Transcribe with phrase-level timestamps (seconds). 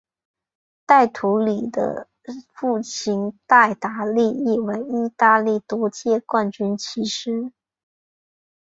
[0.87, 2.09] 戴图理的
[2.55, 7.53] 父亲戴达利亦为意大利多届冠军骑师。